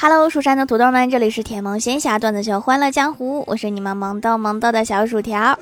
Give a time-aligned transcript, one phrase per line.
[0.00, 5.58] Hello，蜀山的土豆们，这里是甜萌仙侠段子秀欢乐江湖，我是你们萌逗萌逗的小薯条。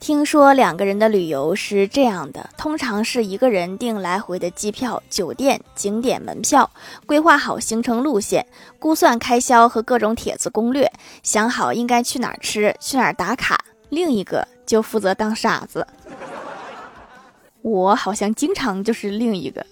[0.00, 6.68] 听说两个人的旅游是这样的，通常是一个人订来回的机票、酒店、景点门票，
[7.06, 8.44] 规划好行程路线，
[8.80, 10.90] 估算开销和各种帖子攻略，
[11.22, 13.64] 想好应该去哪儿吃、去哪儿打卡。
[13.90, 15.86] 另一个就负责当傻子。
[17.60, 19.64] 我好像经常就是另一个。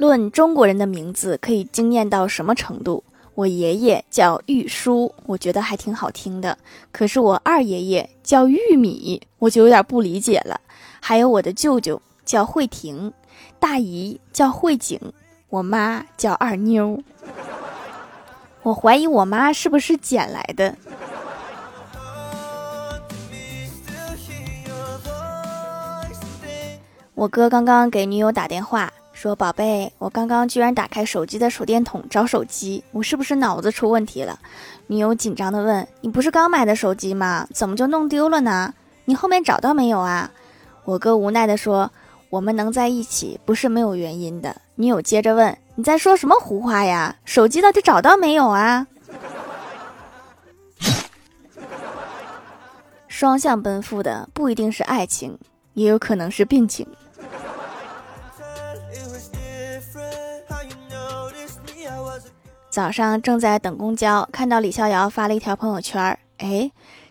[0.00, 3.04] 论中国人的名字可以惊艳到什么程度？
[3.34, 6.56] 我爷爷叫玉书，我觉得还挺好听的。
[6.90, 10.58] 可是我二爷爷叫玉米，我就有点不理解了。
[11.02, 13.12] 还有我的舅舅叫慧婷，
[13.58, 14.98] 大姨叫慧景，
[15.50, 16.98] 我妈叫二妞。
[18.62, 20.74] 我怀疑我妈是不是捡来的。
[27.12, 28.90] 我哥刚刚给女友打电话。
[29.22, 34.38] 说宝贝，我刚刚居然打开手机的手电筒找手机，我是不是脑子出问题了？
[34.86, 37.46] 女友紧张的问：“你不是刚买的手机吗？
[37.52, 38.72] 怎么就弄丢了呢？
[39.04, 40.30] 你后面找到没有啊？”
[40.86, 41.92] 我哥无奈的说
[42.30, 47.14] ：“我们能在一起不是没有原因的。”女友接着问：“你在说什么胡话呀？
[47.26, 48.86] 手机到底找到没有啊？”
[53.06, 55.38] 双向奔赴的不一定是爱情，
[55.74, 56.86] 也有可能是病情。
[62.70, 66.70] 早上正在等公交，看到李逍遥发了一条朋友圈哎，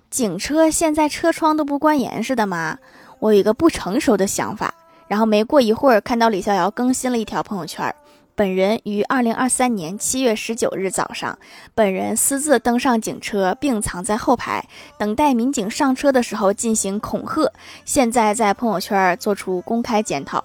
[0.10, 2.80] 警车现在车窗都不关严实的吗？
[3.20, 4.74] 我有一个不成熟的想法。
[5.10, 7.94] 然后没过一会儿，看到李逍遥更新了一条朋友圈
[8.36, 11.38] 本人于二零二三年七月十九日早上，
[11.76, 14.66] 本人私自登上警车，并藏在后排，
[14.98, 17.52] 等待民警上车的时候进行恐吓。
[17.84, 20.42] 现在在朋友圈做出公开检讨。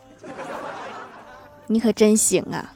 [1.68, 2.74] 你可真行啊！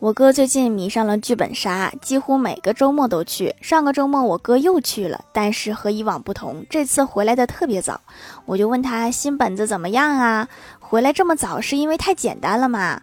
[0.00, 3.54] 我哥最近迷上了剧本杀，几乎每个周末都去。
[3.60, 8.00] 上个周末我哥又去了，但是和以往不同，这次回来的特别早。
[8.46, 10.48] 我就问他新本子怎么样啊？
[10.78, 13.02] 回来这么早是因为太简单了吗？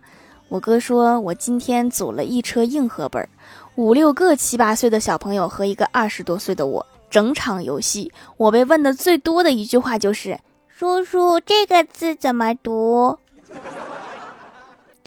[0.49, 3.29] 我哥说，我今天组了一车硬核本，
[3.75, 13.19] 五六个七八岁的小朋友和一个二十多岁的我，整场游戏我被问的最多的一句话就是：“叔叔，这个字怎么读？”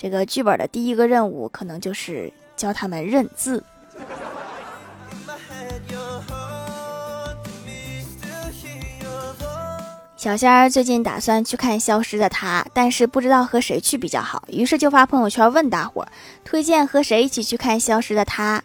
[0.02, 3.62] 这个剧本的第一个任务可能就是教他们认字。
[10.16, 16.08] 小仙儿最近打算去看《消失的她》，但是不知道和谁去比较好，于是就发朋友圈问大伙儿
[16.44, 18.58] 推荐和谁一起去看《消失的她》。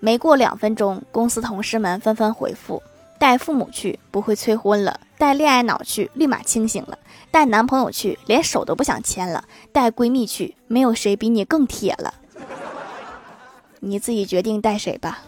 [0.00, 2.82] 没过两分钟，公司同事们纷纷回复：
[3.16, 6.98] 带父母去不会催婚了，带恋爱脑去立马清醒了。
[7.30, 12.14] 带男朋友去，连手都不想牵了；带闺蜜去，没有谁比你更铁了。
[13.80, 15.22] 你自己决定带谁吧。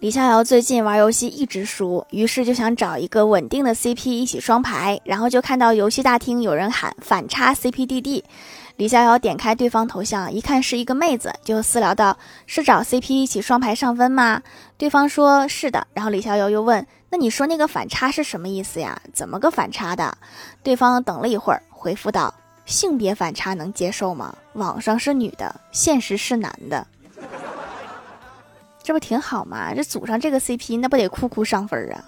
[0.00, 8.24] 李逍遥最近玩游戏一直输，于是就想找一个稳定的 CP 一起双排，然后就看到游戏大厅有人喊反差 CPDD。
[8.80, 12.16] 李逍遥点开对方头像，一看是一个妹子，就私聊道
[12.48, 14.40] ：“是找 CP 一起双排上分吗？”
[14.78, 15.86] 对方说是的。
[15.92, 18.98] 然后李逍遥又问：“那你说那个反差是什么意思呀？
[19.12, 20.16] 怎么个反差的？”
[20.64, 22.32] 对方等了一会儿，回复道
[22.64, 24.34] ：“性别反差能接受吗？
[24.54, 26.86] 网上是女的，现实是男的，
[28.82, 29.74] 这不挺好吗？
[29.74, 32.02] 这组上这个 CP，那不得哭哭上分啊？”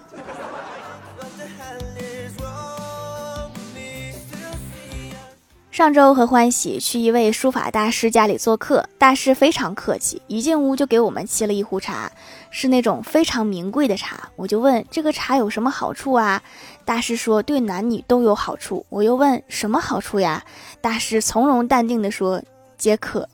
[5.73, 12.11] 上周和欢喜去一位书法大师家里做客，大师非常客气，一进屋就给我们沏了一壶茶，
[12.51, 14.29] 是那种非常名贵的茶。
[14.35, 16.39] 我就问这个茶有什么好处啊？
[16.85, 18.85] 大师说对男女都有好处。
[18.89, 20.43] 我又问什么好处呀？
[20.79, 22.39] 大师从容淡定地说
[22.77, 23.27] 解渴。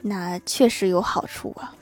[0.00, 1.74] 那确实有好处啊。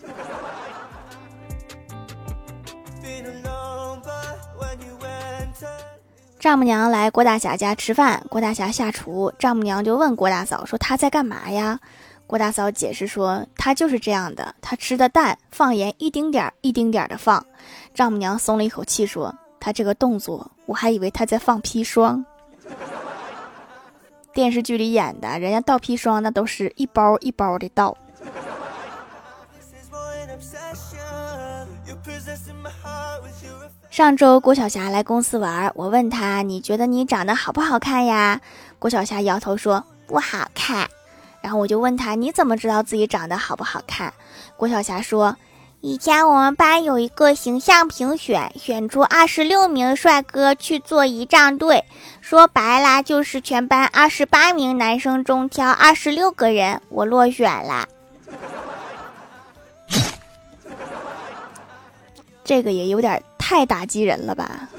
[6.45, 11.81] 丈母娘来郭大侠家吃饭，郭大侠下厨，丈母娘就问郭大嫂说：“他在干嘛呀？”
[12.29, 17.43] 郭大嫂解释说：“他就是这样的，他吃的蛋放盐一丁点儿一丁点儿的放。”
[17.95, 22.23] 丈母娘松了一口气说：“他这个动作，我还以为他在放砒霜。
[24.35, 27.97] 电视剧里演的，人家倒砒霜那都是一包一包的倒。”
[33.95, 38.41] 上周郭晓霞来公司玩，我问她：“你觉得你长得好不好看呀？”
[38.81, 40.89] 郭晓霞摇头说：“不好看。”
[41.41, 44.13] 然后我就问她：“你怎么知道自己长得好不好看？”
[44.59, 45.37] 郭晓霞说
[45.81, 51.85] ：“以前我们班有一个形象评选，选出二十六名帅哥去做仪仗队，
[52.21, 57.87] 说白了就是全班二十八名男生中挑二十六个人，我落选了。”
[62.43, 64.71] 这个也有点太打击人了吧？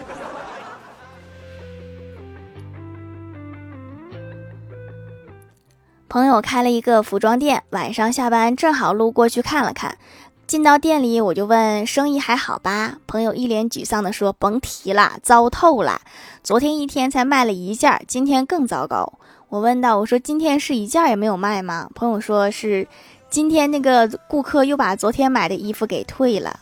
[6.10, 10.00] 朋友开了一个服装店，晚上下班正好路过去看了看。
[10.48, 12.98] 进到店里，我就问生意还好吧？
[13.06, 16.02] 朋友一脸沮丧的说：“甭提了，糟透了。
[16.42, 19.20] 昨天一天才卖了一件，今天更糟糕。”
[19.50, 22.88] 我问道：“我说今天是一件也没有卖吗？”朋友说是
[23.30, 26.60] 今天那个顾客又把昨天买的衣服给退了。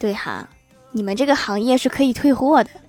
[0.00, 0.48] 对哈，
[0.92, 2.70] 你们这个行业是可以退货的。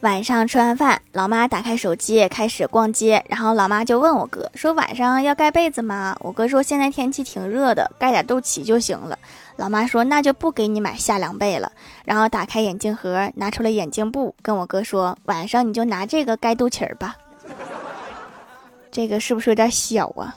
[0.00, 9.18] 晚上吃完饭，老妈打开手机开始逛街，然后老妈就问我哥说：“晚上要盖被子吗？”我哥说：“现在天气挺热的，盖点肚脐就行了。”
[9.56, 11.72] 老妈说：“那就不给你买夏凉被了。”
[12.04, 17.16] 然后打开眼镜盒，拿出了眼镜布，跟我哥说：“晚上你就拿这个盖肚脐儿吧。
[18.92, 20.36] ”这个是不是有点小啊？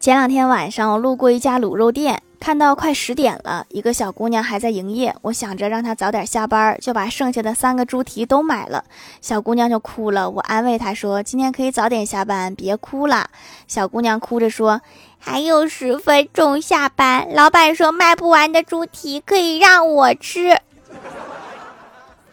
[0.00, 5.14] 前两天晚上，我路过一家卤肉店，看到快十点了，一个小姑娘还在营业。
[5.20, 8.82] 我想着让她早点下班，就把剩下的三个猪蹄都买了。
[9.20, 13.28] 小姑娘就哭了，我安慰她说：“今天可以早点下班，别哭了。”
[13.68, 14.80] 小姑娘哭着说
[15.20, 20.56] ：“还有十分钟下班，老板说卖不完的猪蹄可以让我吃。”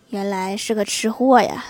[0.08, 1.66] 原来是个吃货呀。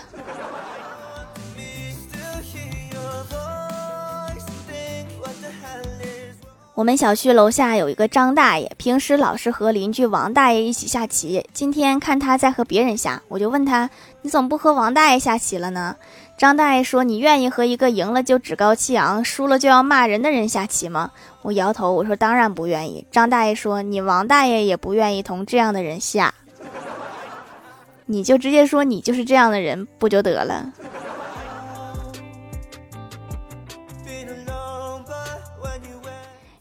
[6.78, 11.44] 我们小区楼下有一个张大爷，平时老是和邻居王大爷一起下棋。
[11.52, 13.90] 今天看他在和别人下，我就问他
[14.22, 15.96] ：“你怎么不和王大爷下棋了呢？”
[16.38, 21.10] 张大爷说：“你愿意和一个赢了就趾高气昂，输了就要骂人的人下棋吗？”
[21.42, 26.32] 我摇头，我说：“当然不愿意。”张大爷说：“你王大爷也不愿意同这样的人下，
[28.06, 30.72] 你就直接说你就是这样的人不就得了？”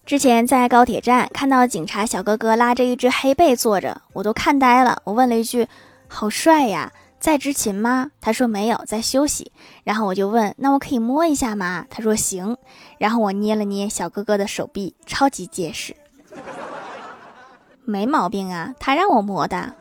[0.06, 5.02] 之前在高铁站看到警察小哥哥拉着一只黑背坐着，我都看呆了。
[5.02, 5.66] 我问了一句
[6.06, 9.50] ：“好帅呀，在执勤吗？”他说：“没有，在休息。”
[9.82, 12.56] 然后我就问：“那我可以摸一下吗？”他说：“行。”
[12.98, 15.96] 然后我捏了捏小哥哥的手臂，超级结实，
[17.84, 19.74] 没毛病啊，他让我摸的。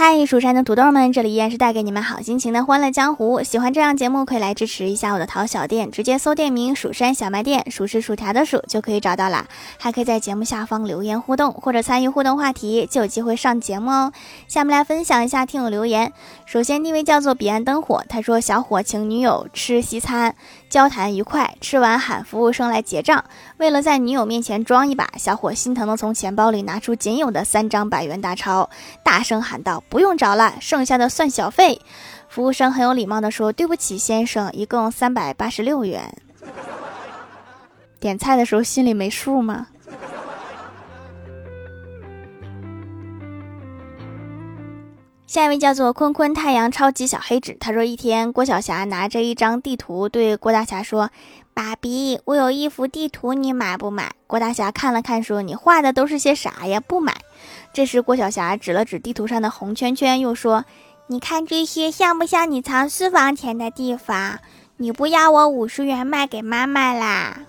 [0.00, 3.42] 嗨，蜀山的土豆们，这里依然是带给你们好心情的欢乐江湖。
[3.42, 9.48] 喜欢这样节目，可以来支持一下我的淘小店，直接搜店名“蜀山小卖店”，数是薯条的数就可以找到啦。
[9.76, 14.12] 还可以在节目下方留言互动，或者参与互动话题，就有机会上节目哦。
[14.46, 16.12] 下面来分享一下听友留言。
[16.46, 20.36] 首先，第一位叫做彼岸灯火，他说：“小伙请女友吃西餐。”
[20.68, 23.24] 交谈愉快，吃完喊服务生来结账。
[23.56, 28.68] 为了在女友面前装一把，小伙心疼的从钱包里拿出仅有的三张百元大钞，
[29.02, 31.80] 大声喊道：“不用找了，剩下的算小费。”
[32.28, 36.14] 服务生很有礼貌的说：“对不起，先生，一共三百八十六元。”
[37.98, 39.66] 点菜的时候心里没数吗？
[45.38, 51.10] 下一位叫做坤坤太阳超级小黑纸，他说一天郭晓霞拿着一张地图对郭大侠说
[51.54, 56.80] ：“爸比，我有一幅地图，你买不买？”郭大侠看了看说：“你画的都是些啥呀？
[56.80, 57.14] 不买。”
[57.72, 60.64] 这时郭晓霞指了指地图上的红圈圈，又说
[61.06, 64.40] ：“你看这些像不像你藏私房钱的地方？
[64.78, 67.42] 你不要我五十元卖给妈妈啦？”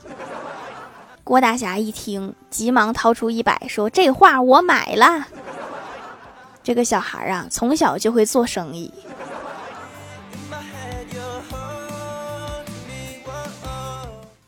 [1.26, 5.26] 郭大侠一听，急忙掏出一百说：“这画我买了。”
[6.70, 8.94] 这个小孩啊，从小就会做生意。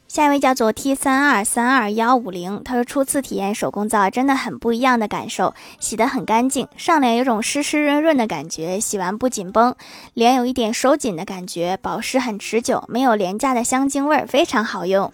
[0.08, 9.74] 下一位叫做 T 三二三二幺五零，他说初次体验手工皂真的很不一样的感受，洗得很干净，上脸有种湿湿润润的感觉，洗完不紧绷，
[10.14, 15.12] 脸有一点收紧的感觉，保湿很持久，没有廉价的香精味，非常好用。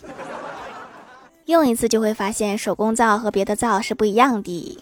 [1.45, 4.77] 用一次就会发现手工皂和别的皂是不一样的。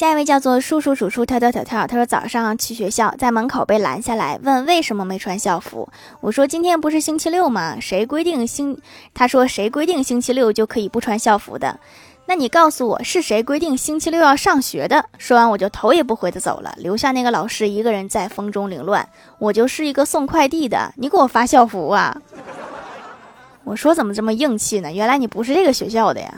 [0.00, 5.86] 下一位叫做叔叔数数跳跳跳跳，他说早上去学校，在门口被拦下来，问为什么没穿校服。
[6.22, 7.76] 我说今天不是星期六吗？
[7.78, 8.78] 谁规定星？
[9.12, 11.78] 他说谁规定星期六就可以不穿校服的？
[12.24, 15.04] 那你告诉我是谁规定星期六要上学的？
[15.18, 19.06] 说完我就头也不回的走了，留下那个老师一个人在风中凌乱。
[19.38, 22.16] 我就是一个送快递的，你给我发校服啊？
[23.64, 24.90] 我说怎么这么硬气呢？
[24.90, 26.32] 原来你不是这个学校的呀。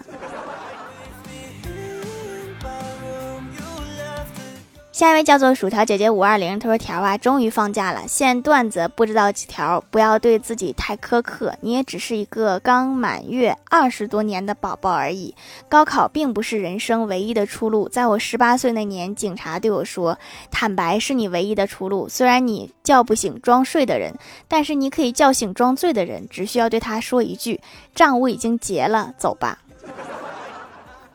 [4.93, 15.35] 下一位叫做薯条姐姐五二零，她说条啊，终于放假了，现段子不知道几条，不要对自己太苛刻，你也只是一个刚满月二十多年的宝宝而已。
[15.67, 20.19] 高考并不是人生唯一的出路，在我十八岁那年，警察对我说，
[20.51, 22.07] 坦白是你唯一的出路。
[22.07, 24.15] 虽然你叫不醒装睡的人，
[24.47, 27.63] 但是你可以叫醒装醉的人，只需要对他说一句，
[27.95, 29.59] 账务已经结了，走吧。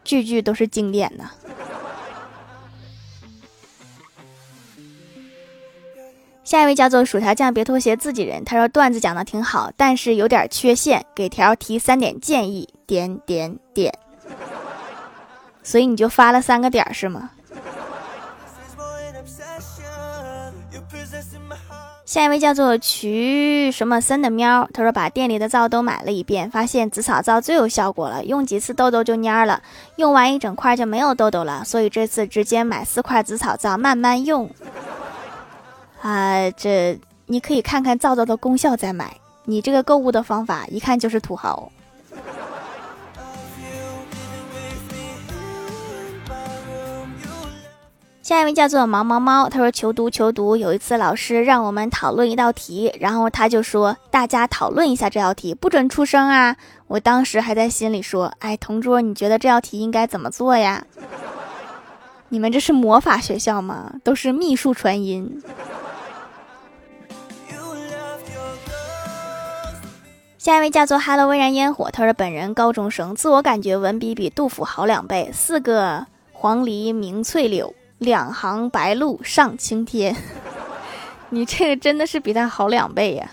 [0.04, 1.26] 句句都是经典的。
[6.48, 8.46] 下一位叫做薯条酱，别拖鞋，自己人。
[8.46, 13.94] 他说段子讲的挺好，但是有点缺陷，给条提三点建议，点点点。
[15.62, 17.32] 所以你就发了三个点是吗？
[22.06, 29.62] 下一位叫做曲什么森的喵，他说把店里的皂都买了一遍，发现紫草皂最有效果了，用几次痘痘就蔫了，
[29.98, 34.50] 用完一整块就没有痘痘了，所以这次直接买四块紫草皂慢慢用。
[36.08, 39.14] 啊，这你可以看看皂皂的功效再买。
[39.44, 41.70] 你这个购物的方法一看就是土豪。
[48.22, 50.56] 下一位叫做毛毛猫，他说求读求读。
[50.56, 56.56] 有一次老师让我们讨论一道题，然后他就说大家讨论一下这道题，不准出声啊。
[56.88, 60.86] 我当时还在心里说，哎，同桌，你觉得这道题应该怎么做呀？
[62.30, 63.92] 你们这是魔法学校吗？
[64.06, 65.44] 都是秘术传音。
[70.48, 75.30] 下一位叫做 “Hello 微燃烟火”，他说本人高中生，自我感觉文笔比杜甫好两倍。
[75.34, 80.16] 四个黄鹂鸣翠柳，两行白鹭上青天。
[81.32, 83.30] 你这个真的是比他好两倍呀！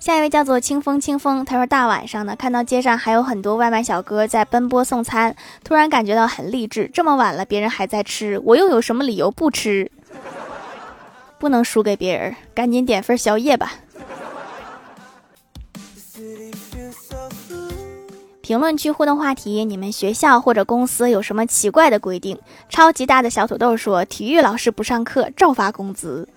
[0.00, 6.90] 下一位叫做清风清风，他说大晚上的看到街上还有很多外卖小哥在奔波送餐，突然感觉到很励志。
[6.92, 9.92] 这么晚了，别人还在吃，我又有什么理由不吃？
[11.40, 13.72] 不能输给别人，赶紧点份宵夜吧。
[18.42, 22.38] 评论区互动话题：你们学校或者公司有什么奇怪的规定？
[22.68, 26.28] 超级大的小土豆说：体育老师不上课照发工资。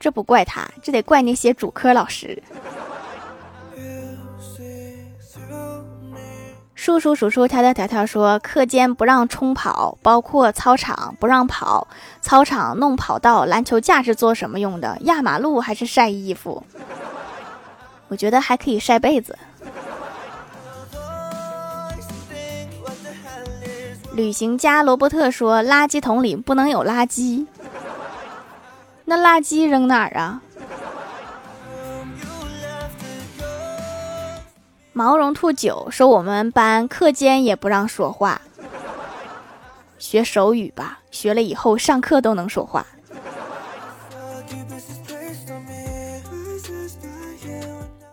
[0.00, 2.42] 这不怪他，这得怪那些主科老师。
[6.86, 11.88] 叔叔叔叔条条条条说，课间不让冲跑，包括操场不让跑，
[12.20, 14.96] 操场弄跑道，篮球架是做什么用的？
[15.00, 16.62] 压马路还是晒衣服？
[18.06, 19.36] 我觉得还可以晒被子。
[24.12, 27.44] 旅行家罗伯特说，垃圾桶里不能有垃圾。
[29.04, 30.40] 那垃圾扔哪儿啊？
[34.96, 38.40] 毛绒兔九说：“我们班课间也不让说话，
[39.98, 42.86] 学手语吧，学了以后上课都能说话。”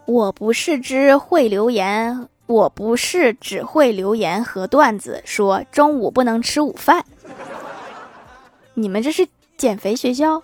[0.06, 7.06] 我不是只会留言，我不是只会留言和段子，说中午不能吃午饭。
[8.74, 9.26] 你们这是
[9.56, 10.44] 减肥学校？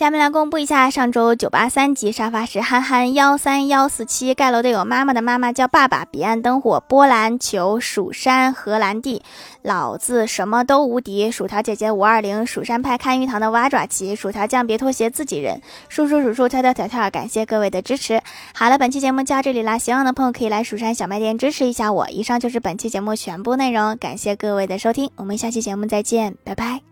[0.00, 9.20] 下面来公布一下上周九八三级沙发是憨憨幺三幺四七盖楼的有妈妈的妈妈叫爸爸彼岸灯火波兰球蜀山荷兰弟
[9.60, 18.22] 老子什么都无敌薯条姐姐五二零蜀山派看鱼塘的蛙爪旗薯条酱别拖鞋自己人叔叔叔叔跳跳跳跳感谢各位的支持
[18.54, 26.89] 好了本期节目就到这里啦喜欢的朋友可以来蜀山小卖店支持一下我以上就是本期节目全部内容感谢各位的收听我们下期节目再见拜拜。